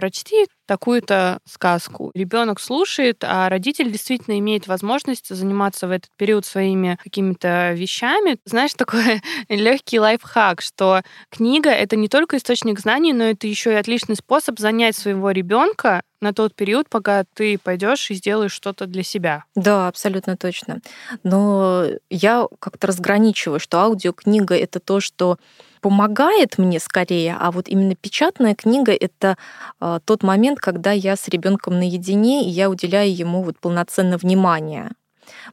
прочти 0.00 0.46
такую-то 0.66 1.40
сказку. 1.44 2.10
Ребенок 2.14 2.58
слушает, 2.58 3.22
а 3.22 3.50
родитель 3.50 3.90
действительно 3.90 4.38
имеет 4.38 4.66
возможность 4.66 5.28
заниматься 5.28 5.88
в 5.88 5.90
этот 5.90 6.08
период 6.16 6.46
своими 6.46 6.98
какими-то 7.04 7.72
вещами. 7.72 8.38
Знаешь, 8.46 8.72
такой 8.72 9.20
легкий 9.50 10.00
лайфхак, 10.00 10.62
что 10.62 11.02
книга 11.28 11.68
это 11.68 11.96
не 11.96 12.08
только 12.08 12.38
источник 12.38 12.80
знаний, 12.80 13.12
но 13.12 13.24
это 13.24 13.46
еще 13.46 13.72
и 13.72 13.76
отличный 13.76 14.16
способ 14.16 14.58
занять 14.58 14.96
своего 14.96 15.32
ребенка 15.32 16.00
на 16.22 16.32
тот 16.32 16.54
период, 16.54 16.88
пока 16.88 17.24
ты 17.34 17.58
пойдешь 17.58 18.10
и 18.10 18.14
сделаешь 18.14 18.52
что-то 18.52 18.86
для 18.86 19.02
себя. 19.02 19.44
Да, 19.54 19.86
абсолютно 19.86 20.38
точно. 20.38 20.80
Но 21.24 21.84
я 22.08 22.46
как-то 22.58 22.86
разграничиваю, 22.86 23.60
что 23.60 23.80
аудиокнига 23.80 24.56
это 24.56 24.80
то, 24.80 25.00
что 25.00 25.38
помогает 25.80 26.58
мне 26.58 26.78
скорее, 26.80 27.36
а 27.38 27.50
вот 27.50 27.68
именно 27.68 27.94
печатная 27.94 28.54
книга 28.54 28.92
это 28.92 29.36
э, 29.80 30.00
тот 30.04 30.22
момент, 30.22 30.60
когда 30.60 30.92
я 30.92 31.16
с 31.16 31.28
ребенком 31.28 31.78
наедине, 31.78 32.44
и 32.44 32.50
я 32.50 32.70
уделяю 32.70 33.14
ему 33.14 33.42
вот 33.42 33.58
полноценное 33.58 34.18
внимание. 34.18 34.90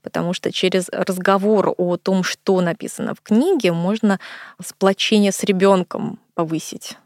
Потому 0.01 0.33
что 0.33 0.51
через 0.51 0.89
разговор 0.89 1.73
о 1.77 1.97
том, 1.97 2.23
что 2.23 2.61
написано 2.61 3.13
в 3.13 3.21
книге, 3.21 3.71
можно 3.71 4.19
сплочение 4.59 5.31
с 5.31 5.43
ребенком 5.43 6.19
повысить 6.33 6.97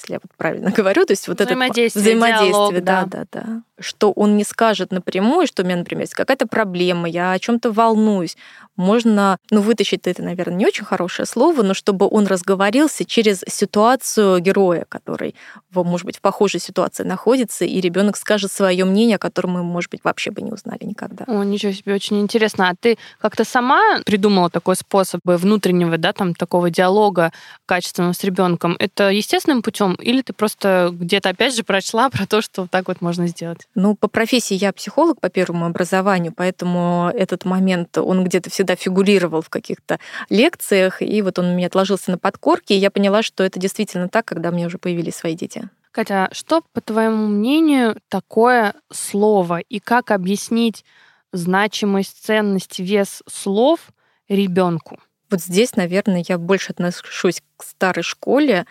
если 0.00 0.14
я 0.14 0.20
вот 0.22 0.34
правильно 0.36 0.70
говорю, 0.76 1.04
то 1.04 1.12
есть 1.12 1.28
вот 1.28 1.40
это 1.40 1.54
взаимодействие, 1.54 2.16
диалог, 2.16 2.74
да, 2.82 3.04
да, 3.06 3.24
да, 3.30 3.62
что 3.80 4.12
он 4.12 4.36
не 4.36 4.44
скажет 4.44 4.92
напрямую, 4.92 5.46
что 5.46 5.62
у 5.62 5.66
меня, 5.66 5.76
например, 5.76 6.02
есть 6.02 6.14
какая-то 6.14 6.46
проблема, 6.46 7.08
я 7.08 7.32
о 7.32 7.38
чем-то 7.38 7.72
волнуюсь, 7.72 8.36
можно, 8.76 9.38
ну, 9.50 9.60
вытащить 9.60 10.06
это, 10.06 10.22
наверное, 10.22 10.56
не 10.56 10.66
очень 10.66 10.84
хорошее 10.84 11.26
слово, 11.26 11.62
но 11.62 11.74
чтобы 11.74 12.08
он 12.10 12.26
разговорился 12.26 13.04
через 13.04 13.42
ситуацию 13.46 14.40
героя, 14.40 14.86
который, 14.88 15.34
может 15.74 16.06
быть, 16.06 16.16
в 16.16 16.20
похожей 16.20 16.60
ситуации 16.60 17.04
находится, 17.04 17.64
и 17.64 17.80
ребенок 17.80 18.16
скажет 18.16 18.50
свое 18.50 18.84
мнение, 18.84 19.16
о 19.16 19.18
котором 19.18 19.52
мы, 19.52 19.62
может 19.62 19.90
быть, 19.90 20.00
вообще 20.02 20.30
бы 20.30 20.40
не 20.40 20.52
узнали 20.52 20.84
никогда. 20.84 21.24
О, 21.26 21.42
ничего 21.42 21.72
себе, 21.72 21.94
очень 21.94 22.20
интересно. 22.20 22.70
А 22.70 22.74
ты 22.78 22.96
как-то 23.20 23.44
сама 23.44 24.00
придумала 24.06 24.48
такой 24.48 24.76
способ 24.76 25.20
внутреннего, 25.24 25.98
да, 25.98 26.12
там, 26.12 26.34
такого 26.34 26.70
диалога 26.70 27.32
качественного 27.66 28.12
с 28.12 28.24
ребенком? 28.24 28.76
Это 28.78 29.10
естественным 29.10 29.62
путем, 29.62 29.94
или 29.94 30.22
ты 30.22 30.32
просто 30.32 30.90
где-то 30.92 31.28
опять 31.30 31.54
же 31.54 31.64
прочла 31.64 32.08
про 32.08 32.26
то, 32.26 32.40
что 32.40 32.66
так 32.66 32.88
вот 32.88 33.00
можно 33.00 33.26
сделать? 33.26 33.68
Ну, 33.76 33.94
по 33.94 34.08
профессии 34.08 34.54
я 34.54 34.72
психолог 34.72 35.20
по 35.20 35.28
первому 35.28 35.66
образованию, 35.66 36.32
поэтому 36.34 37.10
этот 37.14 37.44
момент, 37.44 37.98
он 37.98 38.24
где-то 38.24 38.50
всегда 38.50 38.74
фигурировал 38.74 39.42
в 39.42 39.48
каких-то 39.48 40.00
лекциях, 40.28 41.02
и 41.02 41.22
вот 41.22 41.38
он 41.38 41.46
у 41.46 41.54
меня 41.54 41.68
отложился 41.68 42.10
на 42.10 42.18
подкорке, 42.18 42.74
и 42.74 42.78
я 42.78 42.90
поняла, 42.90 43.22
что 43.22 43.44
это 43.44 43.60
действительно 43.60 44.08
так, 44.08 44.24
когда 44.24 44.48
у 44.48 44.52
меня 44.52 44.66
уже 44.66 44.78
появились 44.78 45.14
свои 45.14 45.34
дети. 45.34 45.68
Катя, 45.92 46.28
что, 46.32 46.62
по 46.72 46.80
твоему 46.80 47.28
мнению, 47.28 48.00
такое 48.08 48.74
слово, 48.92 49.58
и 49.60 49.78
как 49.78 50.10
объяснить 50.10 50.84
значимость, 51.32 52.24
ценность, 52.24 52.80
вес 52.80 53.22
слов 53.28 53.80
ребенку? 54.28 54.98
Вот 55.30 55.40
здесь, 55.40 55.76
наверное, 55.76 56.24
я 56.28 56.38
больше 56.38 56.72
отношусь 56.72 57.42
к 57.56 57.62
старой 57.62 58.02
школе 58.02 58.66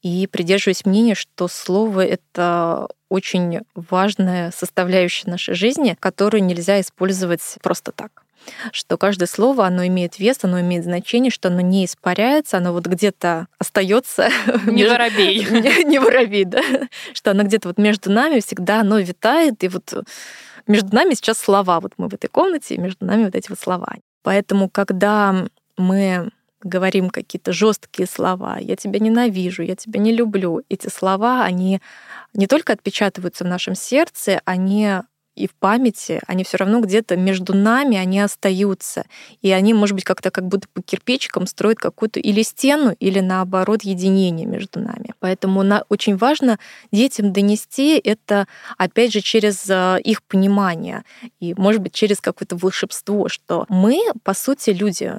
и 0.00 0.26
придерживаюсь 0.26 0.86
мнения, 0.86 1.14
что 1.14 1.46
слово— 1.46 2.04
это 2.06 2.88
очень 3.10 3.60
важная 3.74 4.50
составляющая 4.52 5.28
нашей 5.30 5.54
жизни, 5.54 5.96
которую 6.00 6.42
нельзя 6.44 6.80
использовать 6.80 7.42
просто 7.62 7.92
так 7.92 8.24
что 8.72 8.96
каждое 8.96 9.26
слово, 9.26 9.66
оно 9.66 9.86
имеет 9.86 10.18
вес, 10.18 10.38
оно 10.42 10.60
имеет 10.60 10.84
значение, 10.84 11.30
что 11.30 11.48
оно 11.48 11.60
не 11.60 11.84
испаряется, 11.84 12.56
оно 12.56 12.72
вот 12.72 12.86
где-то 12.86 13.48
остается. 13.58 14.30
Не 14.66 14.84
воробей. 14.86 15.44
Не 15.84 15.98
воробей, 15.98 16.44
да. 16.44 16.62
Что 17.12 17.32
оно 17.32 17.44
где-то 17.44 17.68
вот 17.68 17.78
между 17.78 18.10
нами 18.10 18.40
всегда 18.40 18.80
оно 18.80 18.98
витает, 18.98 19.62
и 19.62 19.68
вот 19.68 19.92
между 20.66 20.94
нами 20.94 21.14
сейчас 21.14 21.38
слова. 21.38 21.80
Вот 21.80 21.92
мы 21.96 22.08
в 22.08 22.14
этой 22.14 22.28
комнате, 22.28 22.74
и 22.74 22.78
между 22.78 23.04
нами 23.04 23.24
вот 23.24 23.34
эти 23.34 23.48
вот 23.50 23.58
слова. 23.58 23.96
Поэтому, 24.22 24.68
когда 24.68 25.46
мы 25.76 26.30
говорим 26.62 27.10
какие-то 27.10 27.52
жесткие 27.52 28.06
слова, 28.06 28.58
я 28.58 28.76
тебя 28.76 28.98
ненавижу, 28.98 29.62
я 29.62 29.76
тебя 29.76 30.00
не 30.00 30.12
люблю, 30.12 30.62
эти 30.68 30.88
слова, 30.88 31.44
они 31.44 31.80
не 32.34 32.46
только 32.46 32.72
отпечатываются 32.72 33.44
в 33.44 33.48
нашем 33.48 33.74
сердце, 33.74 34.40
они 34.44 35.00
и 35.36 35.46
в 35.46 35.54
памяти, 35.54 36.20
они 36.26 36.44
все 36.44 36.58
равно 36.58 36.80
где-то 36.80 37.16
между 37.16 37.54
нами, 37.54 37.96
они 37.96 38.20
остаются. 38.20 39.04
И 39.40 39.50
они, 39.50 39.72
может 39.74 39.94
быть, 39.94 40.04
как-то 40.04 40.30
как 40.30 40.46
будто 40.46 40.68
по 40.72 40.82
кирпичикам 40.82 41.46
строят 41.46 41.78
какую-то 41.78 42.20
или 42.20 42.42
стену, 42.42 42.94
или 42.98 43.20
наоборот 43.20 43.82
единение 43.82 44.46
между 44.46 44.80
нами. 44.80 45.14
Поэтому 45.18 45.62
на, 45.62 45.84
очень 45.88 46.16
важно 46.16 46.58
детям 46.92 47.32
донести 47.32 47.98
это, 47.98 48.46
опять 48.76 49.12
же, 49.12 49.20
через 49.20 49.68
э, 49.70 50.00
их 50.02 50.22
понимание 50.24 51.04
и, 51.38 51.54
может 51.54 51.80
быть, 51.80 51.94
через 51.94 52.20
какое-то 52.20 52.56
волшебство, 52.56 53.28
что 53.28 53.64
мы, 53.68 54.02
по 54.22 54.34
сути, 54.34 54.70
люди, 54.70 55.12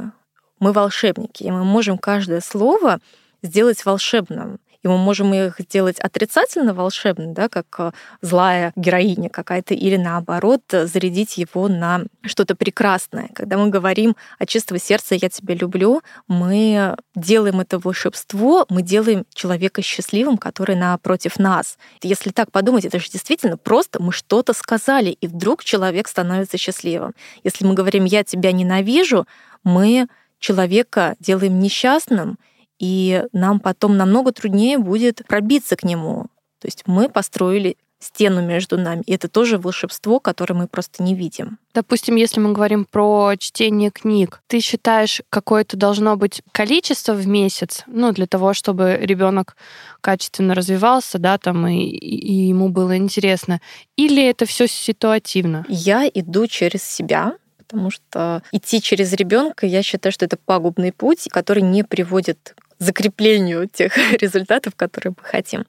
мы 0.62 0.72
волшебники, 0.72 1.44
и 1.44 1.52
мы 1.52 1.66
можем 1.66 1.98
каждое 1.98 2.40
слово 2.40 3.02
сделать 3.44 3.84
волшебным 3.84 4.60
и 4.84 4.88
мы 4.88 4.98
можем 4.98 5.34
их 5.34 5.60
сделать 5.60 6.00
отрицательно 6.00 6.74
волшебным, 6.74 7.34
да, 7.34 7.50
как 7.50 7.68
э, 7.78 7.92
злая 8.22 8.74
героиня 8.76 9.30
какая-то, 9.30 9.74
или 9.74 9.96
наоборот 9.96 10.62
зарядить 10.72 11.38
его 11.38 11.68
на 11.68 12.04
что-то 12.24 12.56
прекрасное. 12.56 13.30
Когда 13.34 13.58
мы 13.58 13.70
говорим 13.70 14.16
от 14.40 14.50
чистого 14.50 14.80
сердца 14.80 15.16
«я 15.16 15.30
тебя 15.30 15.56
люблю», 15.56 16.02
мы 16.28 16.96
делаем 17.16 17.60
это 17.60 17.78
волшебство, 17.78 18.66
мы 18.70 18.82
делаем 18.82 19.26
человека 19.34 19.82
счастливым, 19.82 20.38
который 20.38 20.76
напротив 20.76 21.38
нас. 21.38 21.78
Если 22.02 22.32
так 22.32 22.52
подумать, 22.52 22.86
это 22.86 23.00
же 23.00 23.10
действительно 23.10 23.58
просто 23.58 24.02
мы 24.02 24.12
что-то 24.12 24.54
сказали, 24.54 25.12
и 25.12 25.28
вдруг 25.28 25.64
человек 25.64 26.08
становится 26.08 26.58
счастливым. 26.58 27.14
Если 27.44 27.66
мы 27.66 27.76
говорим 27.76 28.06
«я 28.06 28.24
тебя 28.24 28.52
ненавижу», 28.52 29.28
мы 29.64 30.08
человека 30.42 31.16
делаем 31.22 31.60
несчастным, 31.60 32.38
и 32.80 33.24
нам 33.32 33.62
потом 33.62 33.96
намного 33.96 34.34
труднее 34.34 34.78
будет 34.78 35.22
пробиться 35.28 35.78
к 35.78 35.84
нему. 35.84 36.26
То 36.60 36.68
есть 36.68 36.84
мы 36.88 37.08
построили 37.08 37.78
стену 38.04 38.42
между 38.42 38.78
нами. 38.78 39.04
И 39.06 39.14
это 39.14 39.28
тоже 39.28 39.58
волшебство, 39.58 40.20
которое 40.20 40.56
мы 40.56 40.68
просто 40.68 41.04
не 41.04 41.14
видим. 41.14 41.60
Допустим, 41.74 42.16
если 42.16 42.40
мы 42.40 42.52
говорим 42.52 42.86
про 42.90 43.34
чтение 43.38 43.92
книг, 43.92 44.42
ты 44.48 44.60
считаешь, 44.60 45.22
какое-то 45.30 45.78
должно 45.78 46.18
быть 46.18 46.42
количество 46.52 47.14
в 47.14 47.28
месяц, 47.28 47.84
ну, 47.88 48.12
для 48.12 48.26
того, 48.26 48.54
чтобы 48.54 48.98
ребенок 49.00 49.56
качественно 50.02 50.56
развивался, 50.56 51.20
да, 51.20 51.38
там, 51.38 51.68
и, 51.68 51.84
и 51.84 52.34
ему 52.48 52.70
было 52.70 52.98
интересно, 52.98 53.62
или 53.96 54.28
это 54.28 54.46
все 54.46 54.68
ситуативно? 54.68 55.66
Я 55.70 56.10
иду 56.12 56.48
через 56.48 56.84
себя, 56.84 57.36
потому 57.72 57.90
что 57.90 58.44
идти 58.52 58.82
через 58.82 59.14
ребенка, 59.14 59.66
я 59.66 59.82
считаю, 59.82 60.12
что 60.12 60.26
это 60.26 60.36
пагубный 60.38 60.92
путь, 60.92 61.28
который 61.32 61.64
не 61.64 61.84
приводит 61.84 62.54
закреплению 62.80 63.68
тех 63.70 63.98
результатов, 64.22 64.76
которые 64.76 65.14
мы 65.18 65.24
хотим. 65.24 65.66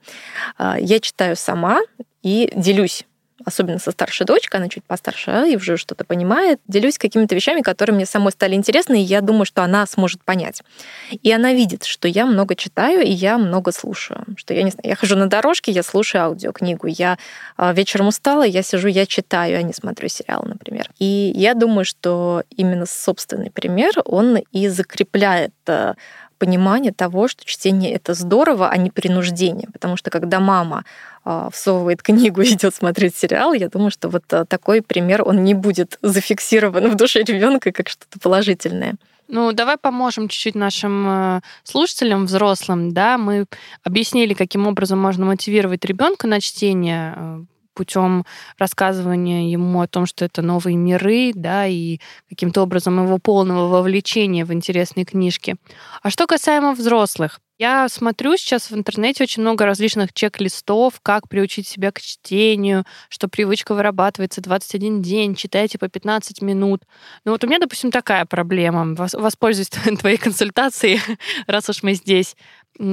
А, 0.58 0.78
я 0.80 0.98
читаю 0.98 1.36
сама 1.36 1.80
и 2.22 2.50
делюсь 2.56 3.04
особенно 3.44 3.78
со 3.78 3.90
старшей 3.90 4.26
дочкой, 4.26 4.60
она 4.60 4.68
чуть 4.68 4.84
постарше 4.84 5.46
и 5.48 5.56
уже 5.56 5.76
что-то 5.76 6.04
понимает, 6.04 6.60
делюсь 6.66 6.98
какими-то 6.98 7.34
вещами, 7.34 7.60
которые 7.60 7.94
мне 7.94 8.06
самой 8.06 8.32
стали 8.32 8.54
интересны, 8.54 9.00
и 9.00 9.04
я 9.04 9.20
думаю, 9.20 9.44
что 9.44 9.62
она 9.62 9.86
сможет 9.86 10.22
понять. 10.24 10.62
И 11.10 11.32
она 11.32 11.52
видит, 11.52 11.84
что 11.84 12.08
я 12.08 12.26
много 12.26 12.54
читаю, 12.54 13.02
и 13.02 13.10
я 13.10 13.38
много 13.38 13.72
слушаю. 13.72 14.24
Что 14.36 14.54
я 14.54 14.62
не 14.62 14.70
знаю, 14.70 14.88
я 14.88 14.96
хожу 14.96 15.16
на 15.16 15.26
дорожке, 15.28 15.72
я 15.72 15.82
слушаю 15.82 16.24
аудиокнигу, 16.24 16.86
я 16.86 17.18
а, 17.56 17.72
вечером 17.72 18.08
устала, 18.08 18.42
я 18.42 18.62
сижу, 18.62 18.88
я 18.88 19.06
читаю, 19.06 19.58
а 19.58 19.62
не 19.62 19.72
смотрю 19.72 20.08
сериал, 20.08 20.44
например. 20.46 20.88
И 20.98 21.32
я 21.34 21.54
думаю, 21.54 21.84
что 21.84 22.42
именно 22.50 22.86
собственный 22.86 23.50
пример, 23.50 23.92
он 24.04 24.38
и 24.52 24.68
закрепляет 24.68 25.52
э, 25.66 25.94
понимание 26.42 26.92
того, 26.92 27.28
что 27.28 27.44
чтение 27.44 27.92
это 27.92 28.14
здорово, 28.14 28.68
а 28.68 28.76
не 28.76 28.90
принуждение. 28.90 29.68
Потому 29.72 29.96
что 29.96 30.10
когда 30.10 30.40
мама 30.40 30.78
а, 30.80 31.11
всовывает 31.52 32.02
книгу 32.02 32.40
и 32.42 32.52
идет 32.52 32.74
смотреть 32.74 33.16
сериал, 33.16 33.52
я 33.52 33.68
думаю, 33.68 33.90
что 33.90 34.08
вот 34.08 34.24
а, 34.32 34.44
такой 34.44 34.82
пример, 34.82 35.22
он 35.26 35.44
не 35.44 35.54
будет 35.54 35.98
зафиксирован 36.02 36.90
в 36.90 36.96
душе 36.96 37.22
ребенка 37.22 37.72
как 37.72 37.88
что-то 37.88 38.18
положительное. 38.18 38.96
Ну, 39.28 39.52
давай 39.52 39.78
поможем 39.78 40.28
чуть-чуть 40.28 40.54
нашим 40.54 41.06
э, 41.08 41.40
слушателям, 41.62 42.26
взрослым, 42.26 42.92
да, 42.92 43.16
мы 43.16 43.46
объяснили, 43.82 44.34
каким 44.34 44.66
образом 44.66 44.98
можно 44.98 45.24
мотивировать 45.24 45.84
ребенка 45.84 46.26
на 46.26 46.40
чтение, 46.40 47.14
э, 47.16 47.44
путем 47.74 48.24
рассказывания 48.58 49.50
ему 49.50 49.80
о 49.80 49.88
том, 49.88 50.06
что 50.06 50.24
это 50.24 50.42
новые 50.42 50.76
миры, 50.76 51.32
да, 51.34 51.66
и 51.66 51.98
каким-то 52.28 52.62
образом 52.62 53.02
его 53.02 53.18
полного 53.18 53.68
вовлечения 53.68 54.44
в 54.44 54.52
интересные 54.52 55.04
книжки. 55.04 55.56
А 56.02 56.10
что 56.10 56.26
касаемо 56.26 56.74
взрослых, 56.74 57.40
я 57.62 57.88
смотрю 57.88 58.36
сейчас 58.36 58.70
в 58.70 58.74
интернете 58.74 59.22
очень 59.22 59.42
много 59.42 59.64
различных 59.64 60.12
чек-листов, 60.12 60.94
как 61.02 61.28
приучить 61.28 61.68
себя 61.68 61.92
к 61.92 62.00
чтению, 62.00 62.84
что 63.08 63.28
привычка 63.28 63.74
вырабатывается 63.74 64.40
21 64.40 65.00
день, 65.00 65.36
читайте 65.36 65.78
по 65.78 65.88
15 65.88 66.42
минут. 66.42 66.82
Ну 67.24 67.32
вот 67.32 67.44
у 67.44 67.46
меня, 67.46 67.60
допустим, 67.60 67.90
такая 67.90 68.24
проблема. 68.26 68.96
Воспользуюсь 68.96 69.68
твоей 70.00 70.16
консультацией, 70.16 71.00
раз 71.46 71.68
уж 71.68 71.82
мы 71.82 71.94
здесь. 71.94 72.36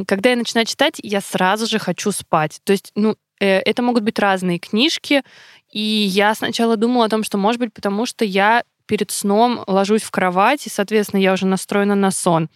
Когда 0.06 0.30
я 0.30 0.36
начинаю 0.36 0.68
читать, 0.68 1.00
я 1.02 1.22
сразу 1.22 1.66
же 1.66 1.80
хочу 1.80 2.12
спать. 2.12 2.60
То 2.64 2.74
есть, 2.74 2.92
ну, 2.96 3.16
Э, 3.40 3.60
это 3.60 3.82
могут 3.82 4.04
быть 4.04 4.20
разные 4.20 4.60
книжки. 4.60 5.24
И 5.72 5.80
я 5.80 6.36
сначала 6.36 6.78
думала 6.78 7.06
о 7.06 7.10
том, 7.10 7.24
что, 7.24 7.38
может 7.38 7.60
быть, 7.60 7.74
потому 7.74 8.06
что 8.06 8.26
я 8.26 8.64
перед 8.90 9.12
сном 9.12 9.64
ложусь 9.68 10.02
в 10.02 10.10
кровать, 10.10 10.66
и, 10.66 10.70
соответственно, 10.70 11.22
я 11.22 11.34
уже 11.34 11.46
настроена 11.46 11.94
на 11.94 12.10
сон. 12.10 12.50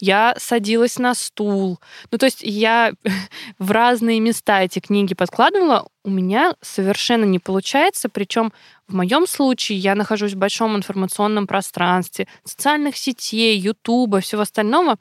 Я 0.00 0.34
садилась 0.36 0.98
на 0.98 1.14
стул. 1.14 1.78
Ну, 2.10 2.18
то 2.18 2.26
есть 2.26 2.40
я 2.42 2.92
в 3.60 3.70
разные 3.70 4.18
места 4.18 4.62
эти 4.62 4.80
книги 4.80 5.14
подкладывала. 5.14 5.86
У 6.02 6.10
меня 6.10 6.56
совершенно 6.60 7.24
не 7.24 7.38
получается. 7.38 8.08
Причем 8.08 8.52
в 8.88 8.96
моем 8.96 9.28
случае 9.28 9.78
я 9.78 9.94
нахожусь 9.94 10.32
в 10.32 10.38
большом 10.38 10.76
информационном 10.76 11.46
пространстве, 11.46 12.26
социальных 12.42 12.96
сетей, 12.96 13.56
Ютуба, 13.56 14.18
всего 14.18 14.42
остального. 14.42 14.96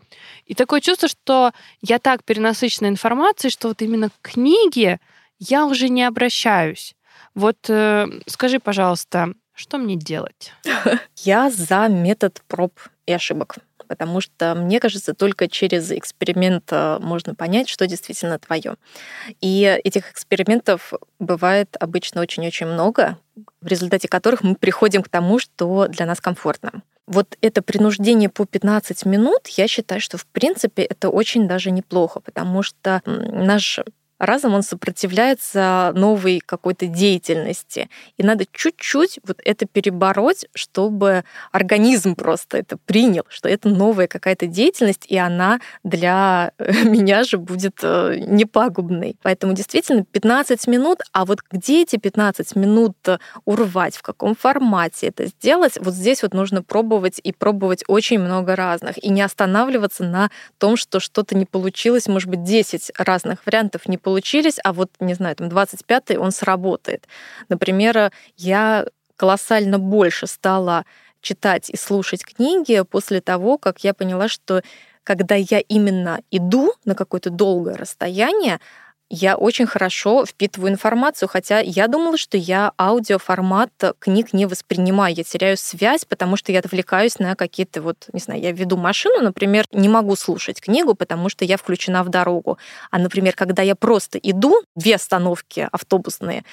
И 0.45 0.53
такое 0.53 0.81
чувство, 0.81 1.07
что 1.07 1.51
я 1.81 1.97
так 1.97 2.23
перенасыщена 2.23 2.87
информацией, 2.87 3.49
что 3.49 3.69
вот 3.69 3.81
именно 3.81 4.11
книги, 4.21 4.99
я 5.39 5.65
уже 5.65 5.89
не 5.89 6.03
обращаюсь. 6.03 6.95
Вот 7.33 7.57
э, 7.69 8.07
скажи, 8.27 8.59
пожалуйста, 8.59 9.33
что 9.55 9.77
мне 9.77 9.95
делать? 9.95 10.53
Я 11.17 11.50
за 11.50 11.88
метод 11.88 12.41
проб 12.47 12.74
и 13.05 13.13
ошибок 13.13 13.57
потому 13.88 14.21
что, 14.21 14.55
мне 14.55 14.79
кажется, 14.79 15.13
только 15.13 15.47
через 15.47 15.91
эксперимент 15.91 16.63
э, 16.71 16.97
можно 17.00 17.35
понять, 17.35 17.69
что 17.69 17.88
действительно 17.88 18.39
твое. 18.39 18.75
И 19.41 19.79
этих 19.83 20.12
экспериментов 20.12 20.93
бывает 21.19 21.75
обычно 21.79 22.21
очень-очень 22.21 22.65
много, 22.65 23.17
в 23.62 23.67
результате 23.67 24.07
которых 24.07 24.43
мы 24.43 24.55
приходим 24.55 25.03
к 25.03 25.09
тому, 25.09 25.39
что 25.39 25.88
для 25.88 26.05
нас 26.05 26.19
комфортно. 26.19 26.81
Вот 27.07 27.38
это 27.41 27.62
принуждение 27.62 28.29
по 28.29 28.45
15 28.45 29.05
минут, 29.05 29.47
я 29.47 29.67
считаю, 29.67 30.01
что 30.01 30.17
в 30.17 30.25
принципе 30.25 30.81
это 30.81 31.09
очень 31.09 31.47
даже 31.47 31.69
неплохо, 31.69 32.19
потому 32.19 32.63
что 32.63 33.01
наш 33.05 33.79
разом 34.19 34.53
он 34.53 34.63
сопротивляется 34.63 35.91
новой 35.95 36.41
какой-то 36.45 36.88
деятельности. 36.88 37.89
И 38.17 38.24
надо 38.24 38.45
чуть-чуть 38.51 39.19
вот 39.27 39.39
это 39.43 39.65
перебороть, 39.65 40.45
чтобы 40.53 41.24
организм 41.51 42.15
просто 42.15 42.57
это 42.57 42.77
принял, 42.86 43.24
что 43.29 43.50
это 43.50 43.69
новая 43.69 44.07
какая-то 44.07 44.48
деятельность, 44.48 45.05
и 45.07 45.17
она 45.17 45.60
для 45.84 46.51
меня 46.57 47.24
же 47.24 47.38
будет 47.38 47.79
э, 47.81 48.17
непагубной. 48.19 49.17
Поэтому 49.22 49.53
действительно 49.53 50.05
15 50.05 50.67
минут, 50.67 51.01
а 51.12 51.25
вот 51.25 51.39
где 51.51 51.81
эти 51.81 51.98
15 51.98 52.55
минут 52.55 52.95
урвать, 53.45 53.98
в 53.98 54.01
каком 54.01 54.36
формате 54.36 55.07
это 55.07 55.27
сделать, 55.27 55.77
вот 55.79 55.93
здесь 55.93 56.24
вот 56.24 56.34
нужно 56.34 56.63
пробовать 56.63 57.19
и 57.22 57.31
пробовать 57.31 57.84
очень 57.88 58.19
много 58.19 58.55
разных, 58.55 59.03
и 59.03 59.10
не 59.10 59.22
останавливаться 59.22 60.03
на 60.03 60.29
том, 60.57 60.77
что 60.77 61.00
что-то 61.00 61.36
не 61.36 61.45
получилось, 61.45 62.07
может 62.07 62.29
быть, 62.29 62.43
10 62.43 62.91
разных 62.98 63.45
вариантов 63.45 63.88
не 63.88 63.98
получились, 64.05 64.59
а 64.63 64.71
вот, 64.71 64.91
не 65.00 65.15
знаю, 65.15 65.35
там 65.35 65.47
25-й 65.47 66.18
он 66.18 66.31
сработает. 66.31 67.07
Например, 67.50 68.11
я 68.37 68.85
колоссально 69.15 69.79
больше 69.79 70.27
стала 70.27 70.85
читать 71.22 71.72
и 71.72 71.75
слушать 71.75 72.24
книги 72.24 72.83
после 72.83 73.20
того, 73.20 73.57
как 73.57 73.83
я 73.83 73.96
поняла, 73.96 74.27
что 74.27 74.61
когда 75.03 75.33
я 75.33 75.59
именно 75.59 76.20
иду 76.29 76.74
на 76.85 76.94
какое-то 76.94 77.31
долгое 77.31 77.77
расстояние, 77.77 78.59
я 79.09 79.35
очень 79.35 79.68
хорошо 79.68 80.25
впитываю 80.25 80.72
информацию, 80.72 81.29
хотя 81.29 81.59
я 81.59 81.87
думала, 81.87 82.18
что 82.18 82.37
я 82.37 82.72
аудиоформат 82.77 83.72
книг 84.00 84.33
не 84.33 84.46
воспринимаю. 84.48 85.15
Я 85.15 85.24
теряю 85.24 85.57
связь, 85.57 86.05
потому 86.05 86.37
что 86.37 86.51
я 86.51 86.59
отвлекаюсь 86.59 87.20
на 87.20 87.35
какие-то 87.35 87.81
вот, 87.81 88.07
не 88.13 88.20
знаю, 88.20 88.41
я 88.41 88.51
веду 88.51 88.77
машину, 88.77 89.22
например, 89.22 89.65
не 89.72 89.89
могу 89.89 90.15
слушать 90.15 90.59
книгу, 90.59 90.96
потому 90.96 91.29
что 91.29 91.46
я 91.46 91.57
включена 91.57 92.03
в 92.03 92.09
дорогу. 92.09 92.57
А, 92.89 92.98
например, 92.98 93.35
когда 93.35 93.61
я 93.61 93.75
просто 93.75 94.18
иду, 94.18 94.61
две 94.75 94.96
остановки 94.96 95.70
автобусные, 95.72 96.44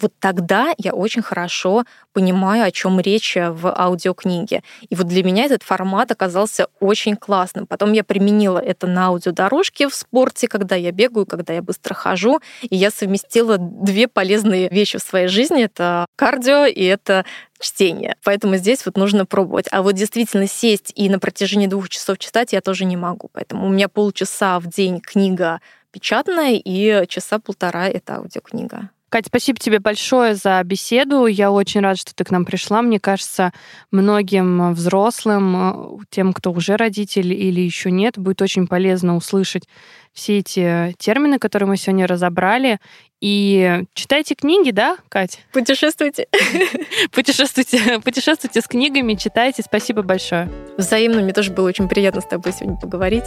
вот 0.00 0.12
тогда 0.20 0.74
я 0.78 0.92
очень 0.92 1.22
хорошо 1.22 1.84
понимаю, 2.12 2.64
о 2.64 2.70
чем 2.70 3.00
речь 3.00 3.36
в 3.36 3.74
аудиокниге. 3.76 4.62
И 4.88 4.94
вот 4.94 5.06
для 5.06 5.22
меня 5.24 5.44
этот 5.44 5.62
формат 5.62 6.10
оказался 6.10 6.68
очень 6.80 7.16
классным. 7.16 7.66
Потом 7.66 7.92
я 7.92 8.04
применила 8.04 8.58
это 8.58 8.86
на 8.86 9.06
аудиодорожке 9.08 9.88
в 9.88 9.94
спорте, 9.94 10.48
когда 10.48 10.76
я 10.76 10.92
бегаю, 10.92 11.26
когда 11.26 11.52
я 11.52 11.62
быстро 11.62 11.94
хожу. 11.94 12.40
И 12.62 12.76
я 12.76 12.90
совместила 12.90 13.58
две 13.58 14.08
полезные 14.08 14.68
вещи 14.68 14.98
в 14.98 15.02
своей 15.02 15.28
жизни. 15.28 15.64
Это 15.64 16.06
кардио 16.16 16.66
и 16.66 16.84
это 16.84 17.24
чтение. 17.60 18.16
Поэтому 18.22 18.56
здесь 18.56 18.86
вот 18.86 18.96
нужно 18.96 19.26
пробовать. 19.26 19.66
А 19.72 19.82
вот 19.82 19.92
действительно 19.92 20.46
сесть 20.46 20.92
и 20.94 21.08
на 21.08 21.18
протяжении 21.18 21.66
двух 21.66 21.88
часов 21.88 22.18
читать 22.18 22.52
я 22.52 22.60
тоже 22.60 22.84
не 22.84 22.96
могу. 22.96 23.30
Поэтому 23.32 23.66
у 23.66 23.68
меня 23.68 23.88
полчаса 23.88 24.60
в 24.60 24.66
день 24.68 25.00
книга 25.00 25.60
печатная 25.90 26.60
и 26.62 27.06
часа 27.08 27.38
полтора 27.38 27.88
это 27.88 28.16
аудиокнига. 28.16 28.90
Катя, 29.08 29.28
спасибо 29.28 29.58
тебе 29.58 29.78
большое 29.78 30.34
за 30.34 30.62
беседу. 30.64 31.26
Я 31.26 31.50
очень 31.50 31.80
рада, 31.80 31.98
что 31.98 32.14
ты 32.14 32.24
к 32.24 32.30
нам 32.30 32.44
пришла. 32.44 32.82
Мне 32.82 33.00
кажется, 33.00 33.52
многим 33.90 34.74
взрослым, 34.74 36.04
тем, 36.10 36.32
кто 36.32 36.52
уже 36.52 36.76
родитель 36.76 37.32
или 37.32 37.60
еще 37.60 37.90
нет, 37.90 38.18
будет 38.18 38.42
очень 38.42 38.66
полезно 38.66 39.16
услышать 39.16 39.64
все 40.12 40.38
эти 40.38 40.94
термины, 40.98 41.38
которые 41.38 41.68
мы 41.68 41.76
сегодня 41.76 42.06
разобрали. 42.06 42.78
И 43.20 43.82
читайте 43.94 44.34
книги, 44.34 44.70
да, 44.70 44.96
Катя? 45.08 45.38
Путешествуйте. 45.52 46.28
Путешествуйте, 47.12 48.00
путешествуйте 48.00 48.60
с 48.60 48.66
книгами, 48.66 49.14
читайте. 49.14 49.62
Спасибо 49.62 50.02
большое. 50.02 50.50
Взаимно, 50.76 51.22
мне 51.22 51.32
тоже 51.32 51.52
было 51.52 51.68
очень 51.68 51.88
приятно 51.88 52.20
с 52.20 52.26
тобой 52.26 52.52
сегодня 52.52 52.78
поговорить. 52.78 53.24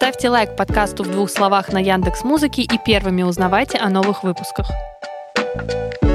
Ставьте 0.00 0.28
лайк 0.28 0.54
подкасту 0.54 1.02
в 1.02 1.10
двух 1.10 1.28
словах 1.28 1.72
на 1.72 1.78
Яндекс 1.78 2.22
Музыке 2.22 2.62
и 2.62 2.78
первыми 2.86 3.24
узнавайте 3.24 3.78
о 3.78 3.90
новых 3.90 4.22
выпусках. 4.22 4.70
thank 5.34 6.02
you 6.02 6.07